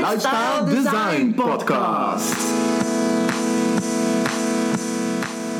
Lifestyle 0.00 0.64
Design 0.64 1.34
Podcast. 1.34 2.34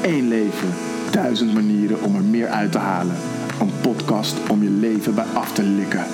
Eén 0.02 0.28
leven, 0.28 0.74
duizend 1.10 1.54
manieren 1.54 2.02
om 2.02 2.14
er 2.14 2.22
meer 2.22 2.48
uit 2.48 2.72
te 2.72 2.78
halen. 2.78 3.16
Een 3.60 3.72
podcast 3.80 4.36
om 4.48 4.62
je 4.62 4.70
leven 4.70 5.14
bij 5.14 5.24
af 5.34 5.52
te 5.52 5.62
likken. 5.62 6.04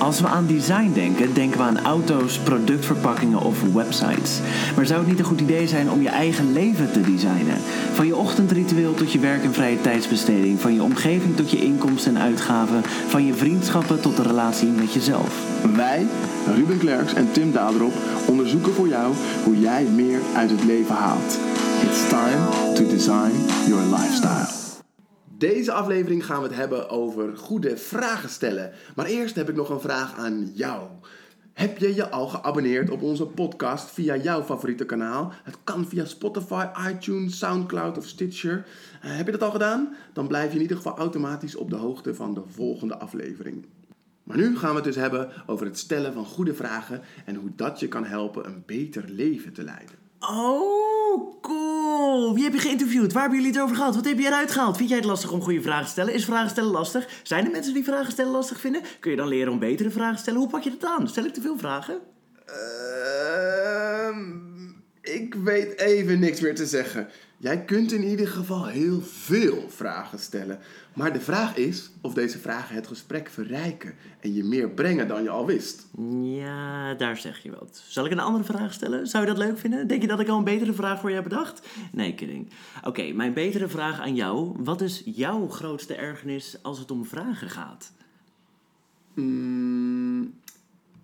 Als 0.00 0.20
we 0.20 0.26
aan 0.26 0.46
design 0.46 0.90
denken, 0.94 1.34
denken 1.34 1.58
we 1.58 1.64
aan 1.64 1.80
auto's, 1.80 2.38
productverpakkingen 2.38 3.40
of 3.40 3.62
websites. 3.72 4.40
Maar 4.76 4.86
zou 4.86 5.00
het 5.00 5.08
niet 5.08 5.18
een 5.18 5.24
goed 5.24 5.40
idee 5.40 5.68
zijn 5.68 5.90
om 5.90 6.02
je 6.02 6.08
eigen 6.08 6.52
leven 6.52 6.92
te 6.92 7.00
designen? 7.00 7.56
Van 7.92 8.06
je 8.06 8.16
ochtendritueel 8.16 8.94
tot 8.94 9.12
je 9.12 9.18
werk 9.18 9.42
en 9.42 9.52
vrije 9.52 9.80
tijdsbesteding, 9.80 10.60
van 10.60 10.74
je 10.74 10.82
omgeving 10.82 11.36
tot 11.36 11.50
je 11.50 11.64
inkomsten 11.64 12.16
en 12.16 12.22
uitgaven, 12.22 12.82
van 13.08 13.26
je 13.26 13.34
vriendschappen 13.34 14.00
tot 14.00 14.16
de 14.16 14.22
relatie 14.22 14.68
met 14.68 14.92
jezelf. 14.92 15.34
Wij, 15.74 16.06
Ruben 16.54 16.78
Klerks 16.78 17.14
en 17.14 17.32
Tim 17.32 17.52
Daderop, 17.52 17.94
onderzoeken 18.26 18.74
voor 18.74 18.88
jou 18.88 19.14
hoe 19.44 19.58
jij 19.58 19.84
meer 19.84 20.20
uit 20.36 20.50
het 20.50 20.64
leven 20.64 20.94
haalt. 20.94 21.38
It's 21.82 22.08
time 22.08 22.74
to 22.74 22.86
design 22.86 23.32
your 23.66 23.82
lifestyle. 23.82 24.59
Deze 25.40 25.72
aflevering 25.72 26.26
gaan 26.26 26.42
we 26.42 26.46
het 26.46 26.56
hebben 26.56 26.88
over 26.88 27.36
goede 27.36 27.76
vragen 27.76 28.28
stellen. 28.28 28.72
Maar 28.94 29.06
eerst 29.06 29.34
heb 29.34 29.48
ik 29.48 29.54
nog 29.54 29.70
een 29.70 29.80
vraag 29.80 30.16
aan 30.16 30.50
jou. 30.54 30.88
Heb 31.52 31.78
je 31.78 31.94
je 31.94 32.10
al 32.10 32.28
geabonneerd 32.28 32.90
op 32.90 33.02
onze 33.02 33.26
podcast 33.26 33.90
via 33.90 34.16
jouw 34.16 34.42
favoriete 34.42 34.84
kanaal? 34.84 35.32
Het 35.44 35.56
kan 35.64 35.86
via 35.88 36.04
Spotify, 36.04 36.66
iTunes, 36.88 37.38
Soundcloud 37.38 37.98
of 37.98 38.06
Stitcher. 38.06 38.66
Eh, 39.02 39.16
heb 39.16 39.26
je 39.26 39.32
dat 39.32 39.42
al 39.42 39.50
gedaan? 39.50 39.94
Dan 40.12 40.26
blijf 40.26 40.48
je 40.48 40.56
in 40.56 40.62
ieder 40.62 40.76
geval 40.76 40.98
automatisch 40.98 41.56
op 41.56 41.70
de 41.70 41.76
hoogte 41.76 42.14
van 42.14 42.34
de 42.34 42.42
volgende 42.46 42.98
aflevering. 42.98 43.66
Maar 44.22 44.36
nu 44.36 44.58
gaan 44.58 44.70
we 44.70 44.76
het 44.76 44.84
dus 44.84 44.96
hebben 44.96 45.30
over 45.46 45.66
het 45.66 45.78
stellen 45.78 46.12
van 46.12 46.24
goede 46.24 46.54
vragen 46.54 47.00
en 47.24 47.34
hoe 47.34 47.50
dat 47.56 47.80
je 47.80 47.88
kan 47.88 48.04
helpen 48.04 48.46
een 48.46 48.62
beter 48.66 49.04
leven 49.08 49.52
te 49.52 49.64
leiden. 49.64 49.94
Oh, 50.20 51.40
cool. 51.40 52.34
Wie 52.34 52.44
heb 52.44 52.52
je 52.52 52.58
Waar 53.00 53.22
hebben 53.22 53.38
jullie 53.38 53.54
het 53.54 53.62
over 53.62 53.76
gehad? 53.76 53.94
Wat 53.94 54.04
heb 54.04 54.18
je 54.18 54.26
eruit 54.26 54.50
gehaald? 54.50 54.76
Vind 54.76 54.88
jij 54.88 54.98
het 54.98 55.06
lastig 55.06 55.32
om 55.32 55.42
goede 55.42 55.62
vragen 55.62 55.84
te 55.84 55.90
stellen? 55.90 56.14
Is 56.14 56.24
vragen 56.24 56.50
stellen 56.50 56.70
lastig? 56.70 57.08
Zijn 57.22 57.44
er 57.44 57.50
mensen 57.50 57.74
die 57.74 57.84
vragen 57.84 58.12
stellen 58.12 58.32
lastig 58.32 58.60
vinden? 58.60 58.82
Kun 59.00 59.10
je 59.10 59.16
dan 59.16 59.28
leren 59.28 59.52
om 59.52 59.58
betere 59.58 59.90
vragen 59.90 60.14
te 60.14 60.20
stellen? 60.20 60.40
Hoe 60.40 60.48
pak 60.48 60.62
je 60.62 60.70
dat 60.70 60.84
aan? 60.84 61.08
Stel 61.08 61.24
ik 61.24 61.32
te 61.32 61.40
veel 61.40 61.58
vragen? 61.58 62.00
Ehm, 62.46 64.18
ik 65.02 65.34
weet 65.34 65.78
even 65.78 66.18
niks 66.18 66.40
meer 66.40 66.54
te 66.54 66.66
zeggen. 66.66 67.08
Jij 67.42 67.64
kunt 67.64 67.92
in 67.92 68.04
ieder 68.04 68.28
geval 68.28 68.66
heel 68.66 69.00
veel 69.02 69.64
vragen 69.68 70.18
stellen. 70.18 70.58
Maar 70.94 71.12
de 71.12 71.20
vraag 71.20 71.56
is 71.56 71.90
of 72.00 72.14
deze 72.14 72.38
vragen 72.38 72.74
het 72.74 72.86
gesprek 72.86 73.28
verrijken 73.28 73.94
en 74.20 74.34
je 74.34 74.44
meer 74.44 74.70
brengen 74.70 75.08
dan 75.08 75.22
je 75.22 75.30
al 75.30 75.46
wist. 75.46 75.86
Ja, 76.22 76.94
daar 76.94 77.16
zeg 77.16 77.42
je 77.42 77.50
wat. 77.50 77.82
Zal 77.88 78.04
ik 78.04 78.12
een 78.12 78.20
andere 78.20 78.44
vraag 78.44 78.72
stellen? 78.72 79.06
Zou 79.06 79.24
je 79.24 79.30
dat 79.30 79.38
leuk 79.38 79.58
vinden? 79.58 79.86
Denk 79.86 80.02
je 80.02 80.08
dat 80.08 80.20
ik 80.20 80.28
al 80.28 80.38
een 80.38 80.44
betere 80.44 80.72
vraag 80.72 81.00
voor 81.00 81.08
je 81.08 81.14
heb 81.14 81.24
bedacht? 81.24 81.66
Nee, 81.92 82.14
kidding. 82.14 82.50
Oké, 82.84 83.12
mijn 83.12 83.32
betere 83.32 83.68
vraag 83.68 84.00
aan 84.00 84.14
jou. 84.14 84.54
Wat 84.58 84.80
is 84.80 85.02
jouw 85.04 85.48
grootste 85.48 85.94
ergernis 85.94 86.58
als 86.62 86.78
het 86.78 86.90
om 86.90 87.04
vragen 87.04 87.50
gaat? 87.50 87.92
Mm, 89.14 90.34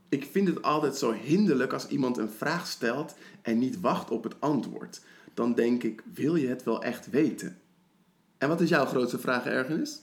ik 0.09 0.29
vind 0.33 0.49
het 0.49 0.63
altijd 0.63 0.97
zo 0.97 1.13
hinderlijk 1.13 1.73
als 1.73 1.89
iemand 1.89 2.19
een 2.19 2.31
vraag 2.31 2.67
stelt 2.67 3.15
en 3.43 3.59
niet 3.59 3.81
wacht 3.81 4.11
op 4.11 4.23
het 4.23 4.41
antwoord. 4.41 5.01
Dan 5.37 5.55
denk 5.55 5.83
ik, 5.83 6.03
wil 6.15 6.37
je 6.37 6.49
het 6.49 6.63
wel 6.63 6.83
echt 6.83 7.11
weten? 7.11 7.59
En 8.39 8.49
wat 8.49 8.61
is 8.61 8.69
jouw 8.69 8.85
grootste 8.85 9.19
vraag 9.19 9.47
ergernis? 9.47 10.01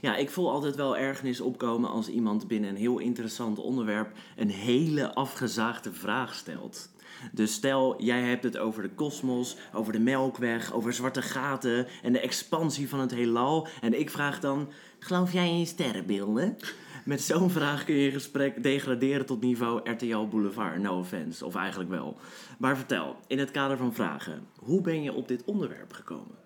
Ja, 0.00 0.16
ik 0.16 0.30
voel 0.30 0.50
altijd 0.50 0.76
wel 0.76 0.96
ergernis 0.96 1.40
opkomen 1.40 1.90
als 1.90 2.08
iemand 2.08 2.48
binnen 2.48 2.70
een 2.70 2.76
heel 2.76 2.98
interessant 2.98 3.58
onderwerp 3.58 4.12
een 4.36 4.50
hele 4.50 5.14
afgezaagde 5.14 5.92
vraag 5.92 6.34
stelt. 6.34 6.88
Dus 7.32 7.52
stel, 7.52 8.02
jij 8.02 8.20
hebt 8.20 8.44
het 8.44 8.58
over 8.58 8.82
de 8.82 8.90
kosmos, 8.90 9.56
over 9.72 9.92
de 9.92 9.98
melkweg, 9.98 10.72
over 10.72 10.92
zwarte 10.92 11.22
gaten 11.22 11.86
en 12.02 12.12
de 12.12 12.20
expansie 12.20 12.88
van 12.88 13.00
het 13.00 13.10
heelal. 13.10 13.68
En 13.80 13.98
ik 13.98 14.10
vraag 14.10 14.40
dan, 14.40 14.68
geloof 14.98 15.32
jij 15.32 15.58
in 15.58 15.66
sterrenbeelden? 15.66 16.56
Met 17.04 17.20
zo'n 17.20 17.50
vraag 17.50 17.84
kun 17.84 17.94
je 17.94 18.04
je 18.04 18.10
gesprek 18.10 18.62
degraderen 18.62 19.26
tot 19.26 19.40
niveau 19.40 19.90
RTL 19.90 20.26
Boulevard, 20.30 20.78
no 20.78 20.98
offense, 20.98 21.44
of 21.44 21.54
eigenlijk 21.54 21.90
wel. 21.90 22.16
Maar 22.58 22.76
vertel, 22.76 23.16
in 23.26 23.38
het 23.38 23.50
kader 23.50 23.76
van 23.76 23.94
vragen, 23.94 24.46
hoe 24.56 24.80
ben 24.80 25.02
je 25.02 25.12
op 25.12 25.28
dit 25.28 25.44
onderwerp 25.44 25.92
gekomen? 25.92 26.36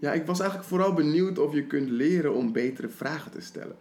Ja, 0.00 0.12
ik 0.12 0.26
was 0.26 0.40
eigenlijk 0.40 0.68
vooral 0.68 0.92
benieuwd 0.92 1.38
of 1.38 1.54
je 1.54 1.66
kunt 1.66 1.90
leren 1.90 2.34
om 2.34 2.52
betere 2.52 2.88
vragen 2.88 3.30
te 3.30 3.40
stellen. 3.40 3.76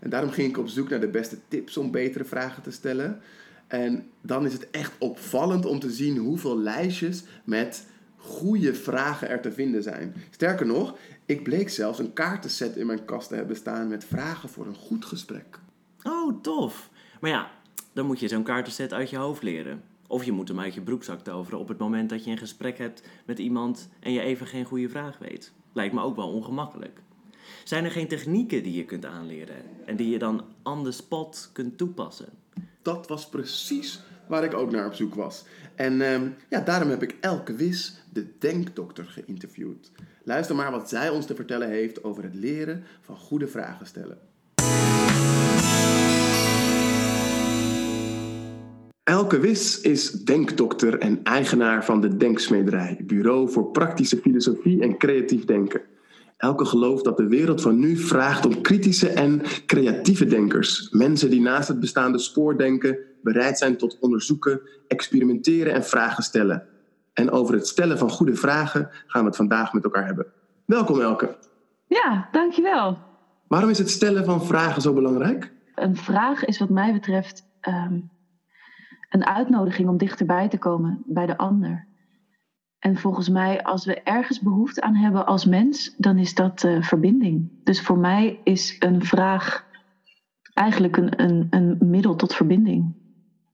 En 0.00 0.10
daarom 0.10 0.30
ging 0.30 0.48
ik 0.48 0.58
op 0.58 0.68
zoek 0.68 0.88
naar 0.88 1.00
de 1.00 1.08
beste 1.08 1.38
tips 1.48 1.76
om 1.76 1.90
betere 1.90 2.24
vragen 2.24 2.62
te 2.62 2.70
stellen. 2.70 3.20
En 3.66 4.10
dan 4.20 4.46
is 4.46 4.52
het 4.52 4.70
echt 4.70 4.92
opvallend 4.98 5.66
om 5.66 5.78
te 5.78 5.90
zien 5.90 6.16
hoeveel 6.16 6.58
lijstjes 6.58 7.22
met 7.44 7.86
goede 8.24 8.74
vragen 8.74 9.28
er 9.28 9.40
te 9.40 9.52
vinden 9.52 9.82
zijn. 9.82 10.14
Sterker 10.30 10.66
nog, 10.66 10.96
ik 11.26 11.42
bleek 11.42 11.68
zelfs 11.68 11.98
een 11.98 12.12
kaartenset 12.12 12.76
in 12.76 12.86
mijn 12.86 13.04
kast 13.04 13.28
te 13.28 13.34
hebben 13.34 13.56
staan 13.56 13.88
met 13.88 14.04
vragen 14.04 14.48
voor 14.48 14.66
een 14.66 14.76
goed 14.76 15.04
gesprek. 15.04 15.58
Oh, 16.02 16.42
tof. 16.42 16.90
Maar 17.20 17.30
ja, 17.30 17.50
dan 17.92 18.06
moet 18.06 18.20
je 18.20 18.28
zo'n 18.28 18.42
kaartenset 18.42 18.92
uit 18.92 19.10
je 19.10 19.16
hoofd 19.16 19.42
leren. 19.42 19.82
Of 20.06 20.24
je 20.24 20.32
moet 20.32 20.48
hem 20.48 20.60
uit 20.60 20.74
je 20.74 20.80
broekzak 20.80 21.20
toveren 21.20 21.58
op 21.58 21.68
het 21.68 21.78
moment 21.78 22.10
dat 22.10 22.24
je 22.24 22.30
een 22.30 22.38
gesprek 22.38 22.78
hebt 22.78 23.02
met 23.26 23.38
iemand 23.38 23.88
en 24.00 24.12
je 24.12 24.20
even 24.20 24.46
geen 24.46 24.64
goede 24.64 24.88
vraag 24.88 25.18
weet. 25.18 25.52
Lijkt 25.72 25.94
me 25.94 26.02
ook 26.02 26.16
wel 26.16 26.32
ongemakkelijk. 26.32 27.00
Zijn 27.64 27.84
er 27.84 27.90
geen 27.90 28.08
technieken 28.08 28.62
die 28.62 28.74
je 28.74 28.84
kunt 28.84 29.04
aanleren 29.04 29.56
en 29.86 29.96
die 29.96 30.10
je 30.10 30.18
dan 30.18 30.44
on 30.62 30.84
the 30.84 30.92
spot 30.92 31.50
kunt 31.52 31.78
toepassen? 31.78 32.28
Dat 32.82 33.08
was 33.08 33.28
precies 33.28 34.00
waar 34.26 34.44
ik 34.44 34.54
ook 34.54 34.70
naar 34.70 34.86
op 34.86 34.94
zoek 34.94 35.14
was. 35.14 35.44
En 35.76 36.00
ehm, 36.00 36.28
ja, 36.48 36.60
daarom 36.60 36.88
heb 36.90 37.02
ik 37.02 37.16
Elke 37.20 37.54
Wis, 37.54 38.02
de 38.12 38.26
denkdokter, 38.38 39.04
geïnterviewd. 39.04 39.90
Luister 40.24 40.56
maar 40.56 40.70
wat 40.70 40.88
zij 40.88 41.08
ons 41.08 41.26
te 41.26 41.34
vertellen 41.34 41.68
heeft 41.68 42.04
over 42.04 42.22
het 42.22 42.34
leren 42.34 42.84
van 43.00 43.16
goede 43.16 43.46
vragen 43.46 43.86
stellen. 43.86 44.18
Elke 49.04 49.38
Wis 49.40 49.80
is 49.80 50.10
denkdokter 50.10 50.98
en 50.98 51.22
eigenaar 51.22 51.84
van 51.84 52.00
de 52.00 52.16
Denksmederij, 52.16 53.00
bureau 53.04 53.50
voor 53.50 53.70
praktische 53.70 54.16
filosofie 54.16 54.82
en 54.82 54.98
creatief 54.98 55.44
denken. 55.44 55.80
Elke 56.36 56.64
gelooft 56.64 57.04
dat 57.04 57.16
de 57.16 57.28
wereld 57.28 57.62
van 57.62 57.78
nu 57.78 57.96
vraagt 57.96 58.46
om 58.46 58.60
kritische 58.60 59.08
en 59.08 59.42
creatieve 59.66 60.26
denkers. 60.26 60.90
Mensen 60.90 61.30
die 61.30 61.40
naast 61.40 61.68
het 61.68 61.80
bestaande 61.80 62.18
spoor 62.18 62.58
denken, 62.58 62.98
bereid 63.22 63.58
zijn 63.58 63.76
tot 63.76 63.98
onderzoeken, 64.00 64.60
experimenteren 64.88 65.72
en 65.72 65.84
vragen 65.84 66.22
stellen. 66.22 66.66
En 67.12 67.30
over 67.30 67.54
het 67.54 67.66
stellen 67.66 67.98
van 67.98 68.10
goede 68.10 68.34
vragen 68.34 68.88
gaan 69.06 69.20
we 69.20 69.26
het 69.26 69.36
vandaag 69.36 69.72
met 69.72 69.84
elkaar 69.84 70.06
hebben. 70.06 70.26
Welkom 70.66 71.00
Elke. 71.00 71.36
Ja, 71.86 72.28
dankjewel. 72.32 72.98
Waarom 73.48 73.70
is 73.70 73.78
het 73.78 73.90
stellen 73.90 74.24
van 74.24 74.46
vragen 74.46 74.82
zo 74.82 74.92
belangrijk? 74.92 75.52
Een 75.74 75.96
vraag 75.96 76.44
is 76.44 76.58
wat 76.58 76.68
mij 76.68 76.92
betreft 76.92 77.46
ehm, 77.60 78.00
een 79.10 79.26
uitnodiging 79.26 79.88
om 79.88 79.96
dichterbij 79.96 80.48
te 80.48 80.58
komen 80.58 81.02
bij 81.06 81.26
de 81.26 81.36
ander. 81.36 81.86
En 82.84 82.96
volgens 82.96 83.28
mij, 83.28 83.62
als 83.62 83.84
we 83.84 84.02
ergens 84.02 84.40
behoefte 84.40 84.80
aan 84.80 84.94
hebben 84.94 85.26
als 85.26 85.44
mens, 85.44 85.94
dan 85.96 86.18
is 86.18 86.34
dat 86.34 86.62
uh, 86.62 86.82
verbinding. 86.82 87.50
Dus 87.62 87.82
voor 87.82 87.98
mij 87.98 88.40
is 88.42 88.76
een 88.78 89.04
vraag 89.04 89.66
eigenlijk 90.54 90.96
een, 90.96 91.22
een, 91.22 91.46
een 91.50 91.78
middel 91.80 92.16
tot 92.16 92.34
verbinding. 92.34 92.94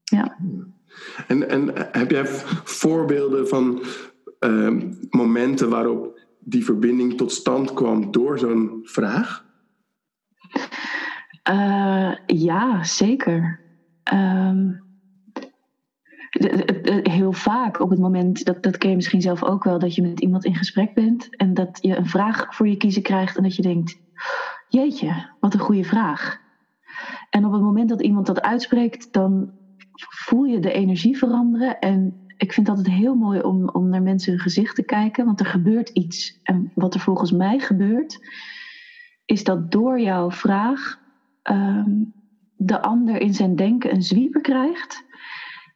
Ja. 0.05 0.37
En, 1.27 1.49
en 1.49 1.73
heb 1.93 2.11
jij 2.11 2.27
voorbeelden 2.65 3.49
van 3.49 3.83
uh, 4.41 4.83
momenten 5.11 5.69
waarop 5.69 6.19
die 6.39 6.65
verbinding 6.65 7.17
tot 7.17 7.33
stand 7.33 7.73
kwam 7.73 8.11
door 8.11 8.39
zo'n 8.39 8.81
vraag? 8.83 9.45
Uh, 11.51 12.13
ja, 12.27 12.85
zeker. 12.85 13.61
Um, 14.13 14.90
heel 17.03 17.33
vaak 17.33 17.81
op 17.81 17.91
het 17.91 17.99
moment, 17.99 18.45
dat, 18.45 18.63
dat 18.63 18.79
ken 18.79 18.91
je 18.91 18.97
misschien 18.97 19.21
zelf 19.21 19.45
ook 19.45 19.65
wel, 19.65 19.79
dat 19.79 19.95
je 19.95 20.03
met 20.03 20.21
iemand 20.21 20.45
in 20.45 20.55
gesprek 20.55 20.95
bent 20.95 21.37
en 21.37 21.55
dat 21.55 21.79
je 21.81 21.97
een 21.97 22.07
vraag 22.07 22.55
voor 22.55 22.69
je 22.69 22.77
kiezen 22.77 23.03
krijgt 23.03 23.37
en 23.37 23.43
dat 23.43 23.57
je 23.57 23.63
denkt, 23.63 24.01
jeetje, 24.69 25.35
wat 25.41 25.55
een 25.55 25.61
goede 25.61 25.85
vraag. 25.85 26.39
En 27.31 27.45
op 27.45 27.53
het 27.53 27.63
moment 27.63 27.89
dat 27.89 28.03
iemand 28.03 28.27
dat 28.27 28.41
uitspreekt, 28.41 29.13
dan 29.13 29.53
voel 30.09 30.45
je 30.45 30.61
de 30.61 30.73
energie 30.73 31.19
veranderen. 31.19 31.79
En 31.79 32.27
ik 32.37 32.53
vind 32.53 32.67
het 32.67 32.77
altijd 32.77 32.97
heel 32.97 33.15
mooi 33.15 33.41
om, 33.41 33.69
om 33.69 33.89
naar 33.89 34.03
mensen 34.03 34.33
hun 34.33 34.41
gezicht 34.41 34.75
te 34.75 34.85
kijken, 34.85 35.25
want 35.25 35.41
er 35.41 35.47
gebeurt 35.47 35.89
iets. 35.89 36.41
En 36.43 36.73
wat 36.75 36.95
er 36.95 37.01
volgens 37.01 37.33
mij 37.33 37.59
gebeurt, 37.59 38.19
is 39.25 39.45
dat 39.45 39.71
door 39.71 40.01
jouw 40.01 40.31
vraag 40.31 40.99
um, 41.43 42.13
de 42.57 42.83
ander 42.83 43.21
in 43.21 43.35
zijn 43.35 43.57
denken 43.57 43.95
een 43.95 44.03
zwieper 44.03 44.41
krijgt 44.41 45.09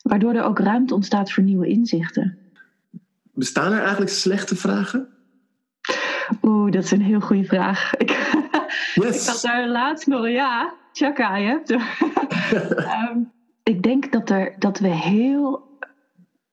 waardoor 0.05 0.35
er 0.35 0.45
ook 0.45 0.59
ruimte 0.59 0.95
ontstaat 0.95 1.33
voor 1.33 1.43
nieuwe 1.43 1.67
inzichten. 1.67 2.39
Bestaan 3.33 3.73
er 3.73 3.81
eigenlijk 3.81 4.11
slechte 4.11 4.57
vragen? 4.57 5.09
Oeh, 6.43 6.73
dat 6.73 6.85
is 6.85 6.91
een 6.91 7.03
heel 7.03 7.21
goede 7.21 7.45
vraag. 7.45 7.95
Ik, 7.95 8.11
yes. 8.95 9.21
ik 9.21 9.27
dacht 9.27 9.43
daar 9.43 9.69
laatst 9.69 10.07
nog, 10.07 10.29
ja. 10.29 10.75
Chaka, 10.93 11.37
je 11.37 11.47
hebt 11.47 11.71
um, 11.71 13.33
Ik 13.63 13.83
denk 13.83 14.13
dat, 14.13 14.31
er, 14.31 14.55
dat 14.59 14.79
we 14.79 14.89
heel 14.89 15.79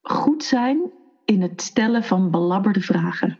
goed 0.01 0.43
zijn 0.43 0.91
in 1.25 1.41
het 1.41 1.61
stellen 1.61 2.03
van 2.03 2.31
belabberde 2.31 2.81
vragen. 2.81 3.37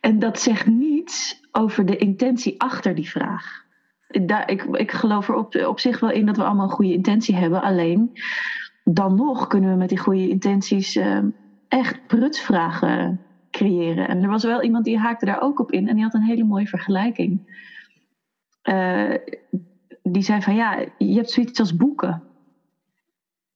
En 0.00 0.18
dat 0.18 0.40
zegt 0.40 0.66
niets 0.66 1.40
over 1.52 1.86
de 1.86 1.96
intentie 1.96 2.60
achter 2.60 2.94
die 2.94 3.10
vraag. 3.10 3.62
Daar, 4.08 4.50
ik, 4.50 4.62
ik 4.62 4.90
geloof 4.90 5.28
er 5.28 5.34
op, 5.34 5.54
op 5.54 5.80
zich 5.80 6.00
wel 6.00 6.10
in 6.10 6.26
dat 6.26 6.36
we 6.36 6.44
allemaal 6.44 6.64
een 6.64 6.74
goede 6.74 6.92
intentie 6.92 7.34
hebben. 7.34 7.62
Alleen 7.62 8.10
dan 8.84 9.14
nog 9.14 9.46
kunnen 9.46 9.70
we 9.70 9.76
met 9.76 9.88
die 9.88 9.98
goede 9.98 10.28
intenties 10.28 10.96
uh, 10.96 11.18
echt 11.68 12.06
prutsvragen 12.06 13.20
creëren. 13.50 14.08
En 14.08 14.22
er 14.22 14.28
was 14.28 14.44
wel 14.44 14.62
iemand 14.62 14.84
die 14.84 14.98
haakte 14.98 15.24
daar 15.24 15.42
ook 15.42 15.60
op 15.60 15.70
in 15.70 15.88
en 15.88 15.94
die 15.94 16.04
had 16.04 16.14
een 16.14 16.22
hele 16.22 16.44
mooie 16.44 16.66
vergelijking. 16.66 17.62
Uh, 18.62 19.14
die 20.02 20.22
zei 20.22 20.42
van 20.42 20.54
ja, 20.54 20.84
je 20.98 21.14
hebt 21.14 21.30
zoiets 21.30 21.60
als 21.60 21.76
boeken. 21.76 22.22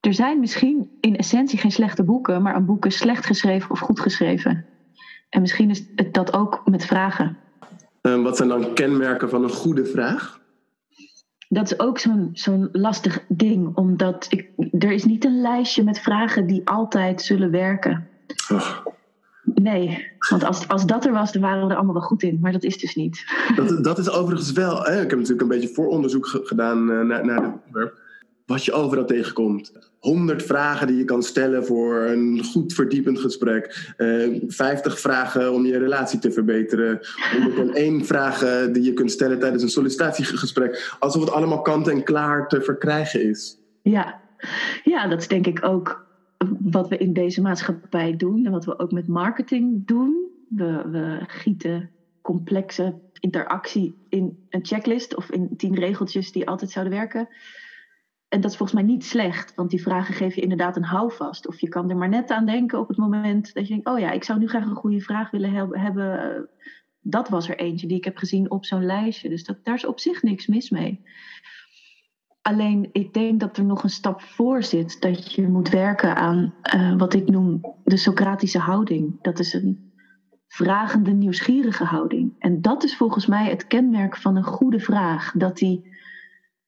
Er 0.00 0.14
zijn 0.14 0.40
misschien 0.40 0.90
in 1.00 1.16
essentie 1.16 1.58
geen 1.58 1.70
slechte 1.70 2.04
boeken, 2.04 2.42
maar 2.42 2.56
een 2.56 2.66
boek 2.66 2.86
is 2.86 2.96
slecht 2.96 3.26
geschreven 3.26 3.70
of 3.70 3.78
goed 3.78 4.00
geschreven. 4.00 4.66
En 5.28 5.40
misschien 5.40 5.70
is 5.70 5.84
het 5.96 6.14
dat 6.14 6.32
ook 6.32 6.62
met 6.64 6.84
vragen. 6.84 7.36
Uh, 8.02 8.22
wat 8.22 8.36
zijn 8.36 8.48
dan 8.48 8.74
kenmerken 8.74 9.30
van 9.30 9.42
een 9.42 9.50
goede 9.50 9.84
vraag? 9.84 10.40
Dat 11.48 11.72
is 11.72 11.78
ook 11.78 11.98
zo'n 11.98 12.30
zo'n 12.32 12.68
lastig 12.72 13.24
ding, 13.28 13.76
omdat 13.76 14.26
ik, 14.28 14.50
er 14.78 14.92
is 14.92 15.04
niet 15.04 15.24
een 15.24 15.40
lijstje 15.40 15.84
met 15.84 15.98
vragen 15.98 16.46
die 16.46 16.68
altijd 16.68 17.22
zullen 17.22 17.50
werken. 17.50 18.08
Nee, 19.54 20.06
want 20.28 20.44
als, 20.44 20.68
als 20.68 20.86
dat 20.86 21.04
er 21.04 21.12
was, 21.12 21.32
dan 21.32 21.42
waren 21.42 21.64
we 21.64 21.70
er 21.70 21.76
allemaal 21.76 21.94
wel 21.94 22.02
goed 22.02 22.22
in. 22.22 22.38
Maar 22.40 22.52
dat 22.52 22.62
is 22.62 22.78
dus 22.78 22.94
niet. 22.94 23.24
Dat, 23.56 23.84
dat 23.84 23.98
is 23.98 24.10
overigens 24.10 24.52
wel. 24.52 24.82
Hè? 24.82 25.02
Ik 25.02 25.10
heb 25.10 25.18
natuurlijk 25.18 25.40
een 25.40 25.60
beetje 25.60 25.74
vooronderzoek 25.74 26.26
gedaan 26.26 26.90
uh, 26.90 27.00
naar, 27.00 27.24
naar 27.24 27.40
dit 27.42 27.52
onderwerp. 27.64 28.00
Wat 28.48 28.64
je 28.64 28.72
overal 28.72 29.04
tegenkomt. 29.04 29.72
100 29.98 30.42
vragen 30.42 30.86
die 30.86 30.96
je 30.96 31.04
kan 31.04 31.22
stellen 31.22 31.66
voor 31.66 32.02
een 32.02 32.44
goed 32.44 32.72
verdiepend 32.72 33.18
gesprek. 33.18 33.92
Uh, 33.96 34.36
eh, 34.36 34.42
50 34.46 35.00
vragen 35.00 35.52
om 35.52 35.66
je 35.66 35.78
relatie 35.78 36.18
te 36.18 36.32
verbeteren. 36.32 37.00
101 37.42 38.04
vragen 38.04 38.72
die 38.72 38.82
je 38.82 38.92
kunt 38.92 39.10
stellen 39.10 39.38
tijdens 39.38 39.62
een 39.62 39.68
sollicitatiegesprek. 39.68 40.96
Alsof 40.98 41.24
het 41.24 41.32
allemaal 41.32 41.62
kant 41.62 41.88
en 41.88 42.02
klaar 42.02 42.48
te 42.48 42.62
verkrijgen 42.62 43.28
is. 43.28 43.58
Ja, 43.82 44.20
ja 44.84 45.08
dat 45.08 45.20
is 45.20 45.28
denk 45.28 45.46
ik 45.46 45.64
ook 45.64 46.06
wat 46.60 46.88
we 46.88 46.96
in 46.96 47.12
deze 47.12 47.40
maatschappij 47.40 48.16
doen 48.16 48.46
en 48.46 48.52
wat 48.52 48.64
we 48.64 48.78
ook 48.78 48.92
met 48.92 49.08
marketing 49.08 49.86
doen. 49.86 50.28
We, 50.48 50.82
we 50.90 51.18
gieten 51.26 51.90
complexe 52.22 52.94
interactie 53.20 53.94
in 54.08 54.46
een 54.48 54.64
checklist 54.64 55.16
of 55.16 55.30
in 55.30 55.56
tien 55.56 55.74
regeltjes 55.74 56.32
die 56.32 56.48
altijd 56.48 56.70
zouden 56.70 56.94
werken. 56.94 57.28
En 58.28 58.40
dat 58.40 58.50
is 58.50 58.56
volgens 58.56 58.80
mij 58.80 58.88
niet 58.88 59.04
slecht, 59.04 59.54
want 59.54 59.70
die 59.70 59.82
vragen 59.82 60.14
geven 60.14 60.34
je 60.34 60.42
inderdaad 60.42 60.76
een 60.76 60.84
houvast. 60.84 61.48
Of 61.48 61.60
je 61.60 61.68
kan 61.68 61.90
er 61.90 61.96
maar 61.96 62.08
net 62.08 62.30
aan 62.30 62.46
denken 62.46 62.78
op 62.78 62.88
het 62.88 62.96
moment 62.96 63.54
dat 63.54 63.66
je 63.66 63.72
denkt: 63.74 63.88
oh 63.88 63.98
ja, 63.98 64.10
ik 64.10 64.24
zou 64.24 64.38
nu 64.38 64.48
graag 64.48 64.64
een 64.64 64.74
goede 64.74 65.00
vraag 65.00 65.30
willen 65.30 65.52
hebben. 65.80 66.48
Dat 67.00 67.28
was 67.28 67.48
er 67.48 67.58
eentje 67.58 67.86
die 67.86 67.96
ik 67.96 68.04
heb 68.04 68.16
gezien 68.16 68.50
op 68.50 68.64
zo'n 68.64 68.86
lijstje. 68.86 69.28
Dus 69.28 69.44
dat, 69.44 69.64
daar 69.64 69.74
is 69.74 69.86
op 69.86 70.00
zich 70.00 70.22
niks 70.22 70.46
mis 70.46 70.70
mee. 70.70 71.02
Alleen 72.42 72.88
ik 72.92 73.14
denk 73.14 73.40
dat 73.40 73.56
er 73.56 73.64
nog 73.64 73.82
een 73.82 73.90
stap 73.90 74.20
voor 74.20 74.62
zit. 74.62 75.00
Dat 75.00 75.32
je 75.32 75.48
moet 75.48 75.68
werken 75.68 76.16
aan 76.16 76.54
uh, 76.74 76.96
wat 76.96 77.14
ik 77.14 77.28
noem 77.28 77.60
de 77.84 77.96
Socratische 77.96 78.58
houding. 78.58 79.22
Dat 79.22 79.38
is 79.38 79.52
een 79.52 79.92
vragende, 80.48 81.10
nieuwsgierige 81.10 81.84
houding. 81.84 82.34
En 82.38 82.60
dat 82.62 82.84
is 82.84 82.96
volgens 82.96 83.26
mij 83.26 83.50
het 83.50 83.66
kenmerk 83.66 84.16
van 84.16 84.36
een 84.36 84.44
goede 84.44 84.80
vraag. 84.80 85.32
Dat 85.36 85.56
die 85.56 85.96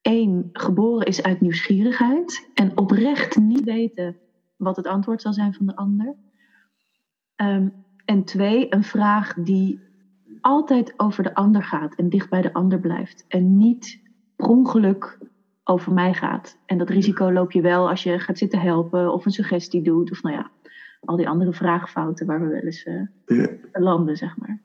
één 0.03 0.49
geboren 0.53 1.07
is 1.07 1.23
uit 1.23 1.41
nieuwsgierigheid 1.41 2.51
en 2.55 2.79
oprecht 2.79 3.37
niet 3.37 3.65
weten 3.65 4.17
wat 4.57 4.77
het 4.77 4.87
antwoord 4.87 5.23
zal 5.23 5.33
zijn 5.33 5.55
van 5.55 5.67
de 5.67 5.77
ander. 5.77 6.15
Um, 7.37 7.73
en 8.05 8.25
twee, 8.25 8.75
een 8.75 8.85
vraag 8.85 9.35
die 9.35 9.81
altijd 10.41 10.95
over 10.97 11.23
de 11.23 11.35
ander 11.35 11.63
gaat 11.63 11.95
en 11.95 12.09
dicht 12.09 12.31
bij 12.31 12.43
de 12.43 12.53
ander 12.53 12.81
blijft. 12.81 13.25
En 13.29 13.57
niet 13.57 14.01
per 14.37 14.47
ongeluk 14.47 15.19
over 15.65 15.93
mij 15.93 16.15
gaat. 16.15 16.59
En 16.67 16.79
dat 16.79 16.89
risico 16.89 17.33
loop 17.33 17.53
je 17.53 17.61
wel 17.61 17.89
als 17.89 18.03
je 18.03 18.19
gaat 18.19 18.39
zitten 18.39 18.61
helpen 18.61 19.13
of 19.13 19.25
een 19.25 19.31
suggestie 19.31 19.83
doet. 19.83 20.11
Of 20.11 20.23
nou 20.23 20.37
ja, 20.37 20.51
al 21.01 21.17
die 21.17 21.29
andere 21.29 21.53
vraagfouten 21.53 22.27
waar 22.27 22.41
we 22.41 22.47
wel 22.47 22.61
eens 22.61 22.87
uh, 22.87 23.47
landen, 23.73 24.17
zeg 24.17 24.37
maar. 24.37 24.61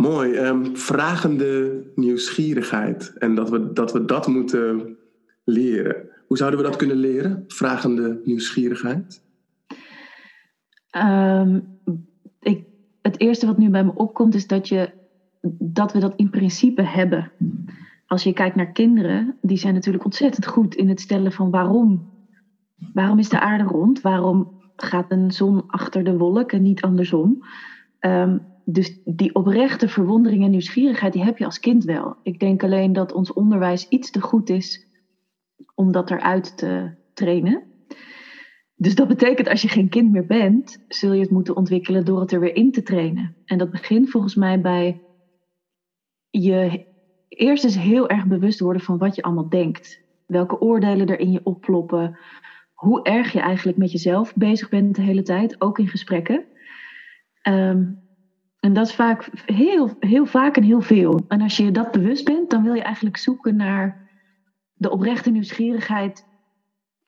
Mooi. 0.00 0.38
Um, 0.38 0.76
vragende 0.76 1.82
nieuwsgierigheid. 1.94 3.14
En 3.18 3.34
dat 3.34 3.50
we, 3.50 3.72
dat 3.72 3.92
we 3.92 4.04
dat 4.04 4.26
moeten 4.26 4.96
leren. 5.44 6.08
Hoe 6.26 6.36
zouden 6.36 6.60
we 6.60 6.66
dat 6.66 6.76
kunnen 6.76 6.96
leren? 6.96 7.44
Vragende 7.46 8.20
nieuwsgierigheid? 8.24 9.22
Um, 10.96 11.78
ik, 12.40 12.64
het 13.02 13.20
eerste 13.20 13.46
wat 13.46 13.58
nu 13.58 13.70
bij 13.70 13.84
me 13.84 13.94
opkomt 13.94 14.34
is 14.34 14.46
dat, 14.46 14.68
je, 14.68 14.90
dat 15.58 15.92
we 15.92 15.98
dat 15.98 16.12
in 16.16 16.30
principe 16.30 16.82
hebben 16.82 17.32
als 18.08 18.22
je 18.22 18.32
kijkt 18.32 18.56
naar 18.56 18.72
kinderen, 18.72 19.36
die 19.42 19.56
zijn 19.56 19.74
natuurlijk 19.74 20.04
ontzettend 20.04 20.46
goed 20.46 20.74
in 20.74 20.88
het 20.88 21.00
stellen 21.00 21.32
van 21.32 21.50
waarom. 21.50 22.10
Waarom 22.92 23.18
is 23.18 23.28
de 23.28 23.40
aarde 23.40 23.64
rond? 23.64 24.00
Waarom 24.00 24.60
gaat 24.76 25.10
een 25.10 25.30
zon 25.30 25.64
achter 25.66 26.04
de 26.04 26.16
wolk 26.16 26.52
en 26.52 26.62
niet 26.62 26.82
andersom? 26.82 27.44
Um, 28.00 28.40
dus 28.70 29.00
die 29.04 29.34
oprechte 29.34 29.88
verwondering 29.88 30.44
en 30.44 30.50
nieuwsgierigheid, 30.50 31.12
die 31.12 31.24
heb 31.24 31.38
je 31.38 31.44
als 31.44 31.60
kind 31.60 31.84
wel. 31.84 32.16
Ik 32.22 32.40
denk 32.40 32.62
alleen 32.62 32.92
dat 32.92 33.12
ons 33.12 33.32
onderwijs 33.32 33.88
iets 33.88 34.10
te 34.10 34.20
goed 34.20 34.50
is 34.50 34.86
om 35.74 35.92
dat 35.92 36.10
eruit 36.10 36.56
te 36.56 36.94
trainen. 37.14 37.62
Dus 38.74 38.94
dat 38.94 39.08
betekent 39.08 39.48
als 39.48 39.62
je 39.62 39.68
geen 39.68 39.88
kind 39.88 40.12
meer 40.12 40.26
bent, 40.26 40.84
zul 40.88 41.12
je 41.12 41.20
het 41.20 41.30
moeten 41.30 41.56
ontwikkelen 41.56 42.04
door 42.04 42.20
het 42.20 42.32
er 42.32 42.40
weer 42.40 42.54
in 42.54 42.72
te 42.72 42.82
trainen. 42.82 43.36
En 43.44 43.58
dat 43.58 43.70
begint 43.70 44.10
volgens 44.10 44.34
mij 44.34 44.60
bij 44.60 45.02
je 46.30 46.86
eerst 47.28 47.64
eens 47.64 47.78
heel 47.78 48.08
erg 48.08 48.26
bewust 48.26 48.60
worden 48.60 48.82
van 48.82 48.98
wat 48.98 49.14
je 49.14 49.22
allemaal 49.22 49.48
denkt. 49.48 50.00
Welke 50.26 50.60
oordelen 50.60 51.06
er 51.06 51.20
in 51.20 51.32
je 51.32 51.44
opploppen. 51.44 52.18
Hoe 52.74 53.02
erg 53.02 53.32
je 53.32 53.40
eigenlijk 53.40 53.78
met 53.78 53.92
jezelf 53.92 54.34
bezig 54.34 54.68
bent 54.68 54.94
de 54.94 55.02
hele 55.02 55.22
tijd, 55.22 55.60
ook 55.60 55.78
in 55.78 55.88
gesprekken. 55.88 56.44
Ehm, 57.42 57.84
en 58.60 58.72
dat 58.72 58.86
is 58.86 58.94
vaak 58.94 59.30
heel, 59.46 59.96
heel 60.00 60.26
vaak 60.26 60.56
en 60.56 60.62
heel 60.62 60.80
veel. 60.80 61.24
En 61.28 61.40
als 61.40 61.56
je 61.56 61.70
dat 61.70 61.90
bewust 61.90 62.24
bent, 62.24 62.50
dan 62.50 62.62
wil 62.62 62.74
je 62.74 62.82
eigenlijk 62.82 63.16
zoeken 63.16 63.56
naar 63.56 64.08
de 64.74 64.90
oprechte 64.90 65.30
nieuwsgierigheid 65.30 66.26